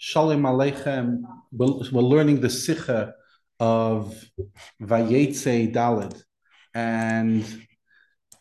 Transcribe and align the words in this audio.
Shalom 0.00 0.42
Aleichem. 0.42 1.22
We're, 1.50 2.02
learning 2.02 2.40
the 2.40 2.48
Sikha 2.48 3.14
of 3.58 4.14
Vayetze 4.80 5.74
Dalid. 5.74 6.22
And 6.72 7.42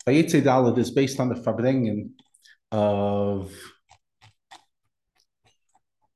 Vayetze 0.06 0.44
Dalid 0.44 0.78
is 0.78 0.92
based 0.92 1.20
on 1.20 1.30
the 1.30 1.36
Farbrengen 1.36 2.12
of 2.72 3.52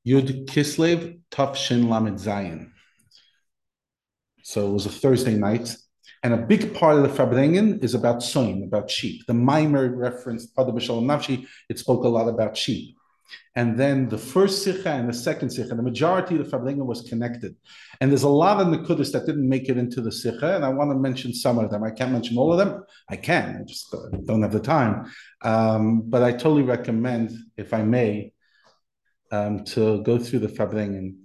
Yud 0.07 0.45
Kislev 0.45 1.21
Tafshin 1.31 1.89
Lamed 1.89 2.19
Zayin. 2.19 2.69
So 4.43 4.69
it 4.69 4.73
was 4.73 4.85
a 4.85 4.89
Thursday 4.89 5.37
night. 5.37 5.75
And 6.21 6.35
a 6.35 6.37
big 6.37 6.75
part 6.75 6.97
of 6.97 7.01
the 7.01 7.09
Farbrengen 7.09 7.83
is 7.83 7.95
about 7.95 8.21
soin, 8.21 8.63
about 8.63 8.91
sheep. 8.91 9.25
The 9.25 9.33
Mimer 9.33 9.89
referenced 9.95 10.55
Pada 10.55 10.71
B'Shalom 10.71 11.05
Nafshi, 11.05 11.47
it 11.67 11.79
spoke 11.79 12.03
a 12.03 12.09
lot 12.09 12.27
about 12.27 12.55
sheep. 12.55 12.95
And 13.55 13.77
then 13.77 14.07
the 14.07 14.17
first 14.17 14.63
sikha 14.63 14.89
and 14.89 15.09
the 15.09 15.13
second 15.13 15.49
sikha, 15.49 15.75
the 15.75 15.81
majority 15.81 16.35
of 16.35 16.45
the 16.45 16.57
Farbrengen 16.57 16.85
was 16.85 17.01
connected. 17.01 17.55
And 17.99 18.09
there's 18.09 18.23
a 18.23 18.29
lot 18.29 18.61
of 18.61 18.67
Nakudas 18.67 19.11
that 19.11 19.25
didn't 19.25 19.47
make 19.47 19.67
it 19.67 19.77
into 19.77 20.01
the 20.01 20.11
sikha, 20.11 20.55
and 20.55 20.63
I 20.63 20.69
want 20.69 20.91
to 20.91 20.95
mention 20.95 21.33
some 21.33 21.59
of 21.59 21.69
them. 21.69 21.83
I 21.83 21.91
can't 21.91 22.11
mention 22.11 22.37
all 22.37 22.53
of 22.53 22.57
them. 22.57 22.83
I 23.09 23.17
can, 23.17 23.57
I 23.61 23.63
just 23.63 23.93
don't 24.25 24.41
have 24.41 24.53
the 24.53 24.59
time. 24.59 25.11
Um, 25.41 26.03
but 26.05 26.23
I 26.23 26.31
totally 26.31 26.63
recommend, 26.63 27.37
if 27.57 27.73
I 27.73 27.83
may, 27.83 28.31
um, 29.31 29.63
to 29.65 30.01
go 30.03 30.17
through 30.17 30.39
the 30.39 30.47
Farbrengen. 30.47 31.15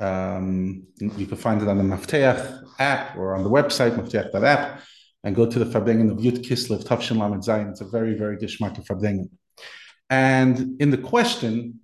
Um, 0.00 0.84
you 0.98 1.26
can 1.26 1.36
find 1.36 1.60
it 1.60 1.68
on 1.68 1.78
the 1.78 1.84
Mafteach 1.84 2.64
app 2.78 3.16
or 3.16 3.34
on 3.34 3.42
the 3.42 3.50
website, 3.50 3.96
mafteach.app, 3.96 4.80
and 5.24 5.34
go 5.34 5.44
to 5.46 5.58
the 5.58 5.64
Farbrengen 5.64 6.10
of 6.10 6.18
Yud 6.18 6.44
Kislev, 6.46 6.84
Tafshin 6.84 7.18
Lamed. 7.18 7.70
It's 7.70 7.80
a 7.80 7.84
very, 7.84 8.14
very 8.14 8.36
gishmak 8.36 8.76
Farbrengen. 8.84 9.28
And 10.10 10.80
in 10.80 10.90
the 10.90 10.98
question, 10.98 11.80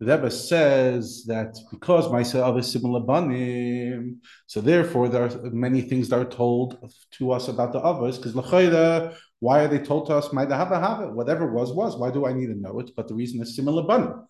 the 0.00 0.06
Rebbe 0.06 0.30
says 0.30 1.24
that 1.26 1.56
because 1.72 2.06
Maisa 2.06 2.44
are 2.44 2.52
siman 2.52 3.04
labanim, 3.04 4.18
so 4.46 4.60
therefore 4.60 5.08
there 5.08 5.24
are 5.24 5.50
many 5.50 5.80
things 5.80 6.08
that 6.08 6.20
are 6.20 6.24
told 6.24 6.78
to 7.12 7.32
us 7.32 7.48
about 7.48 7.72
the 7.72 7.80
others. 7.80 8.16
Because 8.18 9.14
why 9.40 9.60
are 9.60 9.68
they 9.68 9.80
told 9.80 10.06
to 10.06 10.14
us? 10.14 10.32
Might 10.32 10.50
have 10.50 10.70
it. 11.02 11.12
Whatever 11.12 11.52
was 11.52 11.72
was. 11.72 11.96
Why 11.96 12.12
do 12.12 12.26
I 12.26 12.32
need 12.32 12.46
to 12.46 12.54
know 12.54 12.78
it? 12.78 12.92
But 12.94 13.08
the 13.08 13.14
reason 13.14 13.42
is 13.42 13.58
siman 13.58 13.84
labanim. 13.84 14.24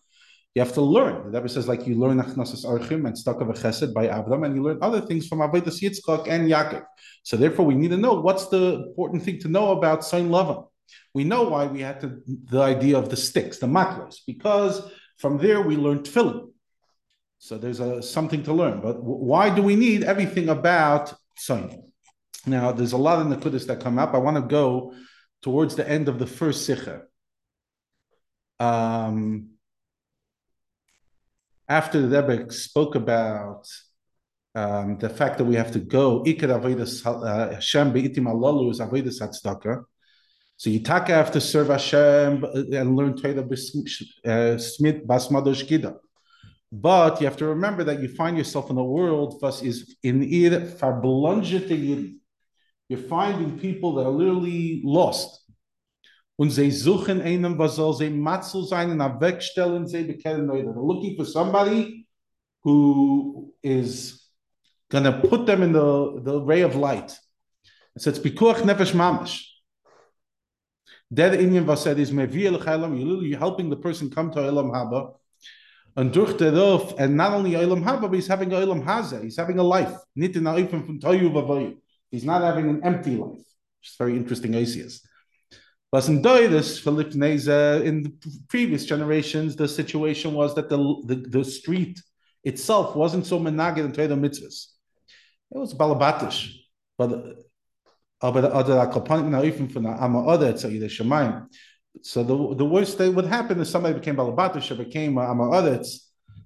You 0.54 0.62
have 0.62 0.72
to 0.72 0.80
learn. 0.80 1.30
The 1.30 1.38
Rebbe 1.38 1.48
says 1.50 1.68
like 1.68 1.86
you 1.86 1.96
learn 1.96 2.18
Achnasas 2.18 2.64
Archim 2.64 3.06
and 3.06 3.16
Stuck 3.16 3.42
of 3.42 3.50
a 3.50 3.52
Chesed 3.52 3.92
by 3.92 4.06
Avram, 4.08 4.46
and 4.46 4.56
you 4.56 4.62
learn 4.62 4.78
other 4.80 5.02
things 5.02 5.28
from 5.28 5.40
Avodas 5.40 5.82
Yitzchak 5.82 6.26
and 6.28 6.48
Yaakov. 6.50 6.84
So 7.22 7.36
therefore, 7.36 7.66
we 7.66 7.74
need 7.74 7.90
to 7.90 7.98
know 7.98 8.14
what's 8.14 8.48
the 8.48 8.86
important 8.88 9.22
thing 9.22 9.38
to 9.40 9.48
know 9.48 9.72
about 9.72 10.02
Sain 10.02 10.30
Lavan. 10.30 10.67
We 11.14 11.24
know 11.24 11.44
why 11.44 11.66
we 11.66 11.80
had 11.80 12.00
to, 12.00 12.20
the 12.26 12.62
idea 12.62 12.98
of 12.98 13.08
the 13.08 13.16
sticks, 13.16 13.58
the 13.58 13.66
maklos, 13.66 14.16
because 14.26 14.90
from 15.18 15.38
there 15.38 15.60
we 15.62 15.76
learned 15.76 16.04
tefillin. 16.04 16.48
So 17.38 17.56
there's 17.56 17.80
a, 17.80 18.02
something 18.02 18.42
to 18.44 18.52
learn. 18.52 18.80
But 18.80 19.02
why 19.02 19.54
do 19.54 19.62
we 19.62 19.76
need 19.76 20.04
everything 20.04 20.48
about 20.48 21.14
Tzayin? 21.38 21.82
Now, 22.46 22.72
there's 22.72 22.92
a 22.92 22.96
lot 22.96 23.20
of 23.20 23.26
Nakudas 23.26 23.66
that 23.66 23.80
come 23.80 23.98
up. 23.98 24.14
I 24.14 24.18
want 24.18 24.36
to 24.36 24.42
go 24.42 24.94
towards 25.42 25.76
the 25.76 25.88
end 25.88 26.08
of 26.08 26.18
the 26.18 26.26
first 26.26 26.66
Sikha. 26.66 27.02
Um, 28.58 29.50
after 31.68 32.00
the 32.00 32.22
Rebbe 32.22 32.52
spoke 32.52 32.94
about 32.94 33.68
um, 34.54 34.98
the 34.98 35.08
fact 35.08 35.38
that 35.38 35.44
we 35.44 35.54
have 35.56 35.70
to 35.72 35.78
go, 35.78 36.24
Ikar 36.24 36.50
uh, 37.06 37.54
Hashem 37.54 37.92
Be'itim 37.92 38.24
Alalu 38.24 38.70
is 38.70 38.80
Avedis 38.80 39.20
Hatzdaka. 39.20 39.84
So 40.58 40.68
you 40.70 40.80
take 40.80 41.08
after 41.08 41.38
serve 41.38 41.68
Hashem 41.68 42.42
and 42.42 42.96
learn 42.96 43.16
Torah 43.16 43.44
uh. 43.44 44.08
But 46.72 47.20
you 47.20 47.26
have 47.28 47.36
to 47.36 47.46
remember 47.46 47.84
that 47.84 48.02
you 48.02 48.08
find 48.08 48.36
yourself 48.36 48.68
in 48.68 48.76
a 48.76 48.82
world 48.82 49.40
You're 52.88 52.98
finding 52.98 53.58
people 53.60 53.94
that 53.94 54.04
are 54.04 54.10
literally 54.10 54.82
lost. 54.84 55.44
They're 56.38 56.48
looking 60.90 61.16
for 61.16 61.24
somebody 61.24 62.08
who 62.64 63.54
is 63.62 64.24
going 64.90 65.04
to 65.04 65.20
put 65.28 65.46
them 65.46 65.62
in 65.62 65.72
the, 65.72 66.20
the 66.20 66.40
ray 66.40 66.62
of 66.62 66.74
light. 66.74 67.16
It's 67.94 68.06
pikuach 68.06 68.62
nefesh 68.62 68.92
mamash. 68.92 69.44
Der 71.12 71.32
Indian 71.34 71.64
was 71.66 71.82
said 71.82 71.98
is 71.98 72.10
mevir 72.10 72.52
l'chaylam. 72.52 73.26
You're 73.26 73.38
helping 73.38 73.70
the 73.70 73.76
person 73.76 74.10
come 74.10 74.30
to 74.32 74.38
Olam 74.40 74.70
Haba. 74.72 75.14
And 75.96 76.12
durch 76.12 76.36
darauf, 76.36 76.94
and 76.98 77.16
not 77.16 77.32
only 77.32 77.52
Olam 77.52 77.82
Haba, 77.82 78.02
but 78.02 78.12
he's 78.12 78.26
having 78.26 78.50
Olam 78.50 78.84
Haza. 78.84 79.22
He's 79.22 79.36
having 79.36 79.58
a 79.58 79.62
life. 79.62 79.90
From 79.90 81.00
Toyu 81.00 81.32
v'vayu. 81.32 81.76
He's 82.10 82.24
not 82.24 82.42
having 82.42 82.68
an 82.68 82.84
empty 82.84 83.16
life. 83.16 83.40
It's 83.82 83.96
very 83.96 84.16
interesting 84.16 84.52
Asias. 84.52 85.00
But 85.90 86.06
in 86.08 86.22
Doidus, 86.22 86.80
Philip 86.82 87.12
Neza, 87.12 87.82
in 87.82 88.02
the 88.02 88.12
previous 88.48 88.84
generations, 88.84 89.56
the 89.56 89.66
situation 89.66 90.34
was 90.34 90.54
that 90.54 90.68
the, 90.68 90.76
the, 91.06 91.14
the 91.14 91.44
street 91.44 92.02
itself 92.44 92.94
wasn't 92.94 93.24
so 93.26 93.40
menagid 93.40 93.78
in 93.78 93.92
Torah 93.92 94.08
mitzvahs. 94.08 94.66
It 95.50 95.58
was 95.58 95.72
balabatish. 95.72 96.52
But 96.98 97.38
aber 98.20 98.44
other 98.52 98.74
akopanik 98.74 99.28
now 99.28 99.42
even 99.42 99.68
from 99.68 99.84
the 99.84 99.90
ama 99.90 100.26
other 100.26 100.52
tzayid 100.52 100.82
shemayim. 100.84 101.46
So 102.02 102.22
the, 102.22 102.54
the 102.54 102.64
worst 102.64 102.98
that 102.98 103.12
would 103.12 103.26
happen 103.26 103.60
is 103.60 103.70
somebody 103.70 103.94
became 103.94 104.16
balabatish 104.16 104.70
or 104.70 104.76
became 104.76 105.18
uh, 105.18 105.30
ama 105.30 105.50
other, 105.50 105.82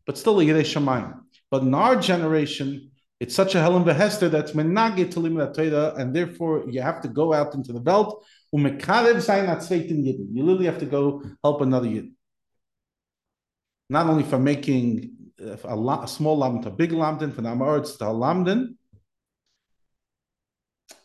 but 0.07 0.19
still 0.19 0.41
a 0.41 0.45
yidei 0.45 0.63
shemayim. 0.63 1.21
But 1.51 1.63
in 1.63 1.75
our 1.75 1.97
generation, 1.97 2.91
it's 3.21 3.35
such 3.35 3.55
a 3.55 3.61
helen 3.61 3.85
behester 3.85 4.31
that's 4.31 4.53
menagit 4.53 5.13
to 5.13 5.53
Torah, 5.53 5.95
and 5.97 6.15
therefore 6.15 6.65
you 6.69 6.83
have 6.83 7.01
to 7.03 7.09
go 7.09 7.33
out 7.33 7.55
into 7.55 7.73
the 7.73 7.81
belt. 7.81 8.25
Zayin. 8.55 10.35
You 10.35 10.43
literally 10.43 10.67
have 10.67 10.79
to 10.81 10.87
go 10.87 11.23
help 11.43 11.61
another 11.61 11.87
yid. 11.89 12.11
Not 13.89 14.09
only 14.09 14.25
for 14.25 14.39
making 14.39 15.13
uh, 15.41 15.57
a, 15.65 16.03
a 16.03 16.09
small 16.09 16.39
lamdan 16.39 16.63
to 16.63 16.69
a 16.69 16.73
big 16.73 16.91
lamdan, 16.91 17.33
from 17.33 17.45
the 17.45 17.51
amaretz 17.51 17.97
to 17.99 18.07
a 18.07 18.09
lamdan, 18.09 18.75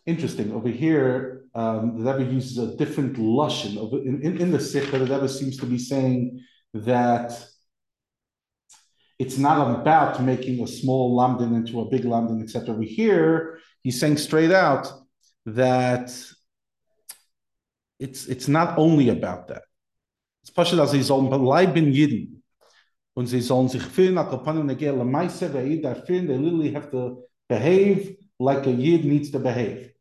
interesting 0.07 0.53
over 0.53 0.69
here. 0.69 1.43
Um, 1.53 2.03
the 2.03 2.13
Rebbe 2.13 2.31
uses 2.31 2.57
a 2.57 2.75
different 2.75 3.17
lushan 3.17 3.77
of 3.77 3.93
in, 3.93 4.21
in, 4.21 4.37
in 4.37 4.51
the 4.51 4.59
Sikha. 4.59 4.97
The 4.97 5.05
Rebbe 5.05 5.29
seems 5.29 5.57
to 5.57 5.65
be 5.65 5.77
saying 5.77 6.41
that 6.73 7.45
it's 9.19 9.37
not 9.37 9.79
about 9.79 10.23
making 10.23 10.63
a 10.63 10.67
small 10.67 11.17
lamdan 11.17 11.55
into 11.55 11.81
a 11.81 11.85
big 11.85 12.03
lamdan, 12.03 12.41
etc. 12.41 12.73
Over 12.73 12.83
here, 12.83 13.59
he's 13.83 13.99
saying 13.99 14.17
straight 14.17 14.51
out 14.51 14.91
that 15.45 16.09
it's 17.99 18.27
it's 18.27 18.47
not 18.47 18.77
only 18.77 19.09
about 19.09 19.47
that. 19.49 19.63
It's 20.43 20.51
pashut 20.51 20.81
as 20.81 20.91
sie 20.91 21.03
sollen 21.03 21.29
bleiben 21.29 21.91
Yidden 21.91 22.41
und 23.15 23.27
sie 23.27 23.41
sollen 23.41 23.67
sich 23.67 23.81
fühlen, 23.81 24.15
Kapanen 24.15 24.67
Negel 24.67 24.95
Lemaise, 24.97 25.51
they 25.51 25.81
literally 26.37 26.71
have 26.71 26.91
to 26.91 27.23
behave 27.49 28.15
like 28.39 28.67
a 28.67 28.71
Yid 28.71 29.05
needs 29.05 29.31
to 29.31 29.39
behave. 29.39 29.91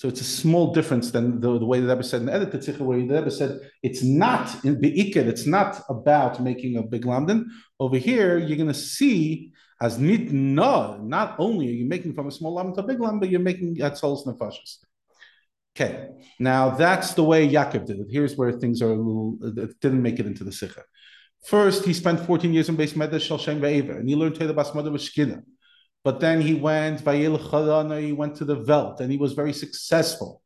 So 0.00 0.08
it's 0.08 0.22
a 0.22 0.24
small 0.42 0.72
difference 0.72 1.10
than 1.10 1.42
the, 1.42 1.58
the 1.58 1.66
way 1.66 1.78
the 1.78 1.86
Rebbe 1.86 2.02
said 2.02 2.22
in 2.22 2.28
the 2.28 2.32
edited 2.32 2.62
Tzikha, 2.62 2.80
where 2.80 2.98
the 2.98 3.16
Rebbe 3.16 3.30
said 3.30 3.60
it's 3.82 4.02
not 4.02 4.64
in 4.64 4.80
Be'iked, 4.80 5.16
it's 5.16 5.44
not 5.44 5.82
about 5.90 6.42
making 6.42 6.78
a 6.78 6.82
big 6.82 7.02
lamdan. 7.02 7.44
Over 7.78 7.98
here, 7.98 8.38
you're 8.38 8.56
going 8.56 8.68
to 8.68 8.72
see 8.72 9.52
as 9.78 9.98
nit 9.98 10.32
no, 10.32 10.96
not 11.02 11.36
only 11.38 11.68
are 11.68 11.72
you 11.80 11.84
making 11.84 12.14
from 12.14 12.28
a 12.28 12.30
small 12.30 12.56
lamdan 12.56 12.76
to 12.76 12.80
a 12.80 12.86
big 12.86 12.98
lamdan, 12.98 13.20
but 13.20 13.28
you're 13.28 13.40
making 13.40 13.76
atzol's 13.76 14.24
nefashis. 14.24 14.78
Okay, 15.76 16.08
now 16.38 16.70
that's 16.70 17.12
the 17.12 17.22
way 17.22 17.46
Yaakov 17.46 17.84
did 17.84 18.00
it. 18.00 18.06
Here's 18.08 18.36
where 18.36 18.52
things 18.52 18.80
are 18.80 18.92
a 18.92 18.96
little, 18.96 19.36
it 19.42 19.78
didn't 19.80 20.00
make 20.00 20.18
it 20.18 20.24
into 20.24 20.44
the 20.44 20.52
Sikha. 20.52 20.82
First, 21.44 21.84
he 21.84 21.92
spent 21.92 22.20
14 22.20 22.54
years 22.54 22.70
in 22.70 22.76
Beis 22.78 22.94
Medrash 22.94 23.20
Shal 23.20 23.36
Shem 23.36 23.62
and 23.62 24.08
he 24.08 24.16
learned 24.16 24.36
Torah 24.36 24.54
Bas 24.54 24.74
Mother 24.74 24.90
with 24.90 25.02
Shkina. 25.02 25.42
But 26.02 26.20
then 26.20 26.40
he 26.40 26.54
went, 26.54 27.00
he 27.00 28.12
went 28.12 28.36
to 28.36 28.44
the 28.44 28.56
Velt, 28.56 29.00
and 29.00 29.12
he 29.12 29.18
was 29.18 29.34
very 29.34 29.52
successful. 29.52 30.42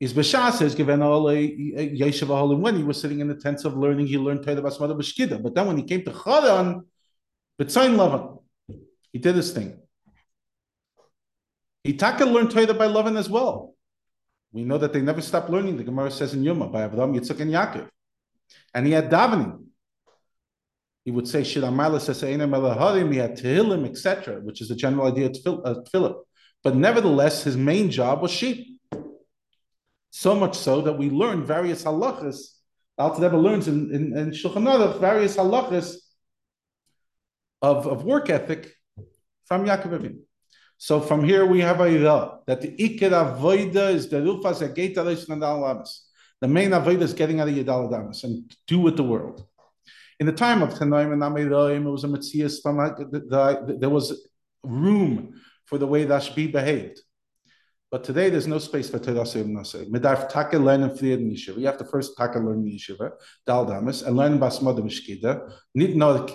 Is 0.00 0.12
Bashas 0.12 0.54
says 0.54 0.74
given 0.74 1.00
all 1.00 1.24
Yeshiva 1.24 2.58
when 2.58 2.76
he 2.76 2.82
was 2.82 3.00
sitting 3.00 3.20
in 3.20 3.28
the 3.28 3.36
tents 3.36 3.64
of 3.64 3.76
learning, 3.76 4.06
he 4.06 4.18
learned 4.18 4.44
Torah 4.44 4.60
Basmada 4.60 4.94
Bashkida. 4.94 5.42
But 5.42 5.54
then 5.54 5.66
when 5.66 5.78
he 5.78 5.84
came 5.84 6.04
to 6.04 6.12
Charan, 6.12 6.84
B'tzayin 7.58 7.96
Lavan, 7.96 8.42
he 9.12 9.18
did 9.18 9.34
this 9.34 9.52
thing. 9.52 9.78
He 11.84 11.94
taka 11.94 12.24
learned 12.24 12.50
Torah 12.50 12.74
by 12.74 12.86
Lavan 12.86 13.16
as 13.16 13.30
well. 13.30 13.74
We 14.52 14.64
know 14.64 14.78
that 14.78 14.92
they 14.92 15.00
never 15.00 15.20
stopped 15.20 15.48
learning. 15.48 15.76
The 15.76 15.84
Gemara 15.84 16.10
says 16.10 16.34
in 16.34 16.42
Yuma 16.42 16.68
by 16.68 16.86
Avram 16.86 17.18
Yitzchak 17.18 17.40
and 17.40 17.50
Yaakov, 17.50 17.88
and 18.74 18.86
he 18.86 18.92
had 18.92 19.10
davening 19.10 19.64
he 21.04 21.10
would 21.10 21.28
say 21.28 21.42
Shilamala 21.42 22.00
Sasaina 22.00 22.48
Melaharim, 22.48 23.12
he 23.12 23.18
had 23.18 23.36
Tehillim, 23.36 23.86
etc., 23.88 24.40
which 24.40 24.60
is 24.62 24.68
the 24.68 24.74
general 24.74 25.06
idea 25.06 25.30
of 25.46 25.88
Philip. 25.88 26.24
But 26.62 26.76
nevertheless, 26.76 27.44
his 27.44 27.56
main 27.56 27.90
job 27.90 28.22
was 28.22 28.30
sheep. 28.30 28.80
So 30.10 30.34
much 30.34 30.56
so 30.56 30.80
that 30.80 30.94
we 30.94 31.10
learn 31.10 31.44
various 31.44 31.84
halachas. 31.84 32.38
Al 32.98 33.14
Rebbe 33.18 33.36
learns 33.36 33.68
in, 33.68 33.94
in, 33.94 34.16
in 34.16 34.30
Shulchan 34.30 34.64
Aruch 34.64 35.00
various 35.00 35.36
halachas 35.36 35.96
of, 37.60 37.86
of 37.86 38.04
work 38.04 38.30
ethic 38.30 38.72
from 39.44 39.66
Yaakov 39.66 39.98
Avinu. 39.98 40.18
So 40.78 41.00
from 41.00 41.24
here 41.24 41.44
we 41.44 41.60
have 41.60 41.80
a 41.80 41.90
that 42.46 42.60
the 42.60 42.76
Iker 42.76 43.10
Avoida 43.10 43.92
is 43.92 44.08
the 44.08 44.16
Rufas 44.16 44.62
Agate 44.62 44.94
The 44.94 46.48
main 46.48 46.70
Avoida 46.70 47.02
is 47.02 47.12
getting 47.12 47.40
out 47.40 47.48
of 47.48 47.54
Yadal 47.54 48.24
and 48.24 48.56
do 48.66 48.80
with 48.80 48.96
the 48.96 49.04
world. 49.04 49.46
In 50.24 50.30
the 50.30 50.36
time 50.36 50.62
of 50.62 50.70
Tanoim 50.70 51.12
and 51.12 51.20
Amiroim, 51.20 51.84
it 51.84 51.90
was 51.90 52.04
a 52.04 52.08
Metzias, 52.08 52.62
there 53.78 53.90
was 53.90 54.26
room 54.62 55.38
for 55.66 55.76
the 55.76 55.86
way 55.86 56.06
that 56.06 56.22
Rashbi 56.22 56.50
behaved. 56.50 57.02
But 57.90 58.04
today 58.04 58.30
there's 58.30 58.46
no 58.46 58.58
space 58.58 58.88
for 58.88 58.98
Torah 58.98 59.26
Seim 59.26 59.50
Nase. 59.52 59.86
Medarf 59.90 60.30
Taka 60.30 60.58
learn 60.58 60.82
and 60.82 60.98
flee 60.98 61.12
in. 61.12 61.30
You 61.30 61.66
have 61.66 61.76
to 61.76 61.84
first 61.84 62.16
Taka 62.16 62.38
learn 62.38 62.66
in 62.66 62.72
yeshiva, 62.72 63.12
Dal 63.46 63.66
Damas, 63.66 64.00
and 64.00 64.16
learn 64.16 64.38
Basmod 64.38 64.78
Mishkida. 64.80 65.52
Need 65.74 65.94
no 65.94 66.26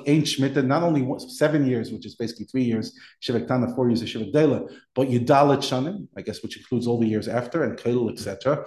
not 0.61 0.83
only 0.83 1.19
seven 1.27 1.65
years, 1.65 1.91
which 1.91 2.05
is 2.05 2.13
basically 2.13 2.45
three 2.45 2.65
years, 2.65 2.95
Shiva 3.21 3.43
Tana, 3.47 3.73
four 3.73 3.89
years 3.89 4.03
of 4.03 4.09
Shiva 4.09 4.31
Dela, 4.31 4.67
but 4.93 5.07
Yudalit 5.07 5.63
Shanim, 5.63 6.07
I 6.15 6.21
guess, 6.21 6.43
which 6.43 6.57
includes 6.57 6.85
all 6.85 6.99
the 6.99 7.07
years 7.07 7.27
after, 7.27 7.63
and 7.63 7.75
Kedel, 7.75 8.11
etc. 8.11 8.65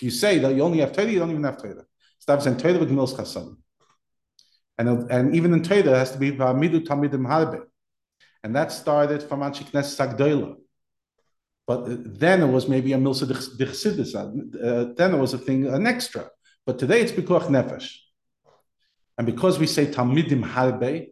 If 0.00 0.04
you 0.04 0.10
say 0.10 0.38
that 0.38 0.54
you 0.54 0.62
only 0.62 0.78
have 0.78 0.92
Torah, 0.92 1.10
you 1.10 1.18
don't 1.18 1.30
even 1.30 1.44
have 1.44 1.60
Torah. 1.60 1.84
Stop 2.18 2.40
saying 2.40 2.56
Torah 2.56 2.78
with 2.78 2.90
Mils. 2.90 3.14
And, 4.78 5.10
and 5.10 5.36
even 5.36 5.52
in 5.52 5.62
Torah, 5.62 5.80
it 5.80 5.86
has 5.86 6.12
to 6.12 6.18
be 6.18 6.32
Vamidu 6.32 6.80
Tamidim 6.86 7.26
Harbe 7.26 7.66
and 8.42 8.56
that 8.56 8.72
started 8.72 9.22
from 9.22 9.40
Anshe 9.40 9.64
Knesset 9.70 10.16
Sagdoila. 10.16 10.56
But 11.66 12.18
then 12.18 12.42
it 12.42 12.46
was 12.46 12.68
maybe 12.68 12.92
a 12.92 12.98
Milsa 12.98 13.26
Dichsidis. 13.26 14.14
Uh, 14.14 14.92
then 14.96 15.14
it 15.14 15.18
was 15.18 15.34
a 15.34 15.38
thing, 15.38 15.66
an 15.66 15.86
extra. 15.86 16.28
But 16.66 16.78
today 16.78 17.00
it's 17.02 17.12
Pikuach 17.12 17.46
Nefesh. 17.46 17.94
And 19.18 19.26
because 19.26 19.58
we 19.58 19.66
say 19.66 19.86
Talmidim 19.86 20.42
Harbe, 20.42 21.08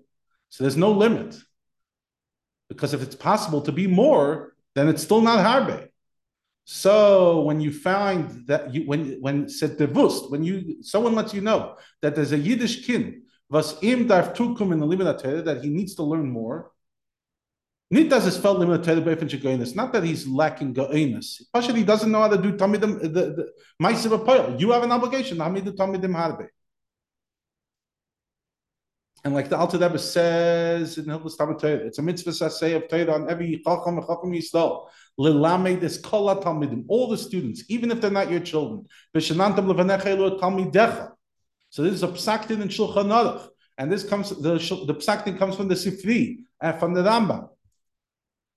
so 0.48 0.64
there's 0.64 0.76
no 0.76 0.90
limit. 0.90 1.36
Because 2.68 2.94
if 2.94 3.02
it's 3.02 3.14
possible 3.14 3.60
to 3.62 3.72
be 3.72 3.86
more, 3.86 4.54
then 4.74 4.88
it's 4.88 5.02
still 5.02 5.20
not 5.20 5.44
Harbe. 5.44 5.88
So 6.70 7.40
when 7.44 7.62
you 7.62 7.72
find 7.72 8.46
that 8.46 8.74
you 8.74 8.82
when 8.82 9.22
when 9.22 9.48
said 9.48 9.78
devust, 9.78 10.30
when 10.30 10.42
you 10.44 10.82
someone 10.82 11.14
lets 11.14 11.32
you 11.32 11.40
know 11.40 11.76
that 12.02 12.14
there's 12.14 12.32
a 12.32 12.36
Yiddish 12.36 12.84
kin 12.84 13.22
was 13.48 13.82
im 13.82 14.06
darf 14.06 14.34
tukum 14.34 14.72
in 14.72 14.80
the 14.80 15.42
that 15.46 15.64
he 15.64 15.70
needs 15.70 15.94
to 15.94 16.02
learn 16.02 16.30
more, 16.30 16.70
Nit 17.90 18.10
does 18.10 18.24
his 18.24 18.36
felt 18.36 18.58
limit 18.58 18.84
Torah 18.84 19.00
beifin 19.00 19.30
shegoinus. 19.30 19.74
Not 19.74 19.94
that 19.94 20.04
he's 20.04 20.26
lacking 20.26 20.74
goinus. 20.74 21.40
Pashit 21.56 21.74
he 21.74 21.84
doesn't 21.84 22.12
know 22.12 22.20
how 22.20 22.28
to 22.28 22.36
do 22.36 22.52
tamidim 22.52 23.00
the 23.00 23.08
the 23.08 23.52
ma'isiv 23.82 24.22
apoil. 24.22 24.60
You 24.60 24.72
have 24.72 24.82
an 24.82 24.92
obligation. 24.92 25.38
Hamidu 25.38 25.74
tamidim 25.74 26.14
harbe. 26.14 26.48
And 29.24 29.34
like 29.34 29.48
the 29.48 29.56
Alter 29.56 29.78
Rebbe 29.78 29.98
says 29.98 30.96
in 30.96 31.06
Hilchos 31.06 31.36
Talmud 31.36 31.62
it's 31.64 31.98
a 31.98 32.02
mitzvah 32.02 32.30
saseh 32.30 32.76
of 32.76 32.88
Torah 32.88 33.14
on 33.14 33.28
every 33.28 33.60
chacham 33.64 33.98
and 33.98 34.06
chacham 34.06 34.32
yisrael. 34.32 34.88
Lilamed 35.18 35.82
is 35.82 35.98
kol 35.98 36.28
talmidim, 36.40 36.84
all 36.86 37.08
the 37.08 37.18
students, 37.18 37.64
even 37.68 37.90
if 37.90 38.00
they're 38.00 38.10
not 38.10 38.30
your 38.30 38.40
children. 38.40 38.86
V'shenantam 39.14 39.66
levanecha 39.66 40.04
elu 40.04 40.38
talmidecha. 40.38 41.12
So 41.70 41.82
this 41.82 41.94
is 41.94 42.02
a 42.04 42.08
psaktin 42.08 42.62
in 42.62 42.68
Shulchan 42.68 43.08
Aruch, 43.08 43.48
and 43.76 43.90
this 43.90 44.04
comes 44.04 44.30
the 44.30 44.52
the 44.86 44.94
psaktin 44.94 45.36
comes 45.36 45.56
from 45.56 45.66
the 45.66 45.74
Sifri 45.74 46.38
and 46.60 46.76
uh, 46.76 46.78
from 46.78 46.94
the 46.94 47.02
Rambam. 47.02 47.48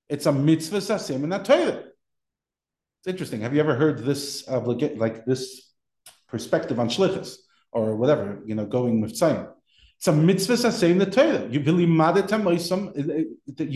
It's 0.10 0.28
a 0.28 0.32
mitzvah 0.32 0.78
sasim 0.78 1.24
in 1.24 1.30
that 1.30 1.46
Torah. 1.46 1.86
It's 3.00 3.08
interesting. 3.08 3.42
Have 3.42 3.56
you 3.56 3.62
ever 3.62 3.74
heard 3.74 4.06
this 4.06 4.48
obligate 4.48 5.00
like 5.00 5.26
this 5.26 5.72
perspective 6.28 6.80
on 6.80 6.88
shlichus 6.88 7.38
or 7.72 7.96
whatever, 7.96 8.42
you 8.46 8.54
know, 8.54 8.66
going 8.68 9.02
with 9.02 9.14
tzayim? 9.20 9.52
It's 10.02 10.08
a 10.08 10.14
mitzvah 10.14 10.58
saying 10.58 10.98
the 10.98 11.06
Torah. 11.06 11.48
You 11.48 11.60
you 11.60 12.00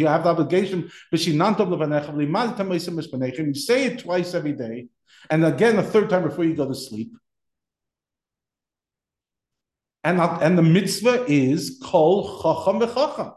have 0.07 0.24
the 0.24 0.27
obligation. 0.27 0.89
You 1.12 1.19
say 3.54 3.86
it 3.86 4.00
twice 4.00 4.33
every 4.33 4.54
day, 4.54 4.88
and 5.30 5.45
again 5.45 5.77
a 5.77 5.83
third 5.83 6.10
time 6.10 6.24
before 6.24 6.45
you 6.45 6.56
go 6.56 6.68
to 6.68 6.74
sleep. 6.74 7.16
And, 10.04 10.19
and 10.19 10.57
the 10.57 10.63
mitzvah 10.63 11.25
is 11.27 11.80
kol 11.83 12.42
chacham 12.42 12.80
v'chacham. 12.80 13.36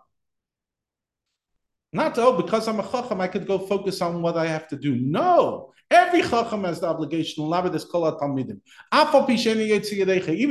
Not, 1.92 2.16
oh, 2.16 2.40
because 2.40 2.68
I'm 2.68 2.80
a 2.80 2.90
chacham, 2.90 3.20
I 3.20 3.28
could 3.28 3.46
go 3.46 3.58
focus 3.58 4.00
on 4.00 4.22
what 4.22 4.38
I 4.38 4.46
have 4.46 4.66
to 4.68 4.76
do. 4.76 4.96
No. 4.96 5.74
Every 5.90 6.22
chacham 6.22 6.64
has 6.64 6.80
the 6.80 6.86
obligation, 6.86 7.44
even 7.44 7.74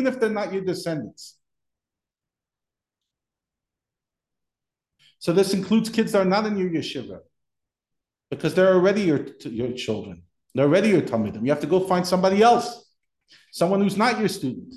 if 0.05 0.19
they're 0.19 0.29
not 0.29 0.53
your 0.53 0.63
descendants. 0.63 1.37
So 5.19 5.33
this 5.33 5.53
includes 5.53 5.89
kids 5.89 6.11
that 6.11 6.21
are 6.21 6.25
not 6.25 6.45
in 6.45 6.57
your 6.57 6.69
yeshiva, 6.69 7.19
because 8.29 8.53
they're 8.53 8.73
already 8.73 9.01
your, 9.01 9.25
your 9.43 9.71
children. 9.73 10.23
They're 10.53 10.65
already 10.65 10.89
your 10.89 11.01
talmidim. 11.01 11.43
You 11.43 11.51
have 11.51 11.61
to 11.61 11.67
go 11.67 11.79
find 11.79 12.05
somebody 12.05 12.41
else, 12.41 12.91
someone 13.51 13.81
who's 13.81 13.97
not 13.97 14.19
your 14.19 14.27
student. 14.27 14.73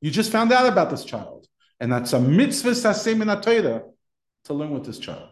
You 0.00 0.10
just 0.10 0.30
found 0.30 0.52
out 0.52 0.66
about 0.66 0.90
this 0.90 1.04
child, 1.04 1.46
and 1.80 1.92
that's 1.92 2.12
a 2.12 2.20
mitzvah 2.20 2.70
sasem 2.70 3.22
in 3.22 3.84
to 4.44 4.54
learn 4.54 4.70
with 4.70 4.84
this 4.84 4.98
child. 4.98 5.30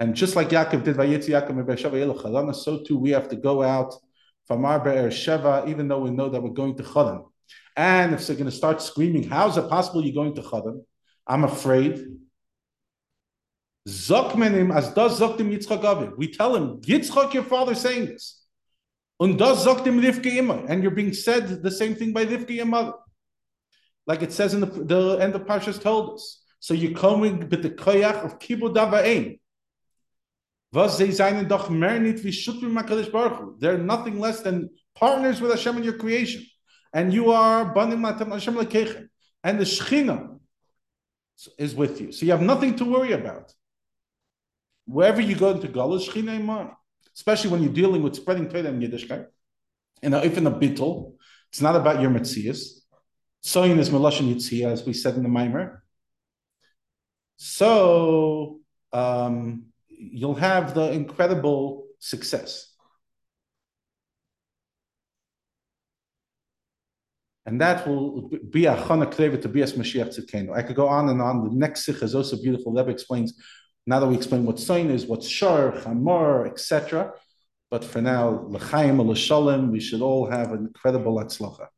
And 0.00 0.14
just 0.14 0.36
like 0.36 0.50
Yaakov 0.50 0.84
did 0.84 0.96
Yaakov 0.96 2.54
so 2.54 2.84
too 2.84 2.98
we 2.98 3.10
have 3.10 3.28
to 3.28 3.36
go 3.36 3.62
out 3.62 3.94
from 4.46 4.64
our 4.64 4.80
Be'er 4.80 5.08
Sheva, 5.10 5.68
even 5.68 5.88
though 5.88 6.00
we 6.00 6.10
know 6.10 6.28
that 6.28 6.42
we're 6.42 6.50
going 6.50 6.76
to 6.76 6.82
Charan. 6.82 7.24
And 7.76 8.14
if 8.14 8.26
they're 8.26 8.36
going 8.36 8.50
to 8.50 8.56
start 8.56 8.80
screaming, 8.80 9.24
how 9.24 9.48
is 9.48 9.56
it 9.56 9.68
possible 9.68 10.02
you're 10.02 10.14
going 10.14 10.34
to 10.36 10.42
Charan? 10.42 10.84
I'm 11.26 11.44
afraid. 11.44 12.04
Zokmenim 13.88 14.74
as 14.74 14.90
Yitzchak. 14.90 16.16
We 16.16 16.28
tell 16.28 16.54
him, 16.54 16.80
Yitzchak, 16.82 17.32
your 17.32 17.44
father, 17.44 17.74
saying 17.74 18.06
this. 18.06 18.44
Und. 19.18 19.40
And 19.40 20.82
you're 20.82 20.92
being 20.92 21.12
said 21.12 21.62
the 21.62 21.70
same 21.70 21.94
thing 21.94 22.12
by 22.12 22.24
Rivka, 22.24 22.50
your 22.50 22.66
mother. 22.66 22.92
Like 24.06 24.22
it 24.22 24.32
says 24.32 24.54
in 24.54 24.60
the, 24.60 24.66
the 24.66 25.16
end 25.16 25.34
of 25.34 25.44
Parshas 25.44 25.80
Toldos. 25.80 26.42
So 26.60 26.74
you're 26.74 26.98
coming 26.98 27.48
with 27.48 27.62
the 27.62 27.70
koyach 27.70 28.24
of 28.24 28.38
Kibud 28.38 28.74
Ava'im. 28.74 29.38
They're 33.58 33.78
nothing 33.78 34.20
less 34.20 34.40
than 34.40 34.70
partners 34.94 35.40
with 35.40 35.50
Hashem 35.50 35.78
in 35.78 35.84
your 35.84 35.96
creation. 35.96 36.44
And 36.92 37.12
you 37.12 37.30
are 37.30 37.64
Banim 37.64 38.00
Matam 38.00 38.30
Hashem. 38.30 38.58
And 38.58 39.58
the 39.58 39.64
Shechina 39.64 40.38
is 41.56 41.74
with 41.74 42.00
you. 42.00 42.12
So 42.12 42.26
you 42.26 42.32
have 42.32 42.42
nothing 42.42 42.76
to 42.76 42.84
worry 42.84 43.12
about. 43.12 43.52
Wherever 44.88 45.20
you 45.20 45.36
go 45.36 45.50
into 45.50 45.68
Galus, 45.68 46.08
Shechina 46.08 46.36
Iman. 46.36 46.70
Especially 47.14 47.50
when 47.50 47.62
you're 47.62 47.72
dealing 47.72 48.02
with 48.02 48.14
spreading 48.14 48.48
Torah 48.48 48.64
in 48.64 48.80
Yiddishkeit. 48.80 49.26
And 50.02 50.14
if 50.14 50.38
in 50.38 50.46
a 50.46 50.50
bittul, 50.50 51.14
it's 51.50 51.60
not 51.60 51.76
about 51.76 52.00
your 52.00 52.10
Metzias. 52.10 52.80
Soyin 53.44 53.78
is 53.78 53.90
Melashon 53.90 54.32
Yitzhiyah, 54.32 54.72
as 54.72 54.86
we 54.86 54.92
said 54.92 55.14
in 55.16 55.22
the 55.24 55.28
Maimer. 55.28 55.80
So, 57.36 58.60
um, 58.92 59.66
you'll 59.88 60.36
have 60.36 60.74
the 60.74 60.90
incredible 60.92 61.86
success. 61.98 62.72
And 67.44 67.60
that 67.60 67.86
will 67.86 68.30
be 68.50 68.66
a 68.66 68.76
chana 68.76 69.40
to 69.42 69.48
be 69.48 69.62
as 69.62 69.72
Mashiach. 69.72 70.52
I 70.54 70.62
could 70.62 70.76
go 70.76 70.86
on 70.86 71.08
and 71.08 71.20
on. 71.20 71.48
The 71.48 71.54
next 71.54 71.84
sikh 71.84 72.02
is 72.02 72.14
also 72.14 72.36
beautiful. 72.40 72.72
Rebbe 72.72 72.90
explains, 72.90 73.34
now 73.88 73.98
that 74.00 74.06
we 74.06 74.16
explain 74.16 74.44
what 74.44 74.58
sign 74.58 74.90
is, 74.90 75.06
what's 75.06 75.26
shar, 75.26 75.72
chamor, 75.72 76.46
etc. 76.46 77.14
But 77.70 77.82
for 77.82 78.02
now, 78.02 78.44
l'chaim, 78.46 79.00
l'shalom, 79.00 79.72
we 79.72 79.80
should 79.80 80.02
all 80.02 80.30
have 80.30 80.52
an 80.52 80.66
incredible 80.66 81.16
atzlacha. 81.16 81.68